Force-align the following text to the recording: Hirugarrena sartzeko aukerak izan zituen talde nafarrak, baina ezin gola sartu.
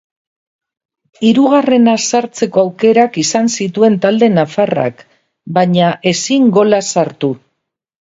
Hirugarrena 1.27 1.93
sartzeko 2.05 2.63
aukerak 2.63 3.21
izan 3.25 3.53
zituen 3.59 4.01
talde 4.09 4.33
nafarrak, 4.41 5.07
baina 5.61 5.95
ezin 6.17 6.53
gola 6.61 6.85
sartu. 6.93 7.37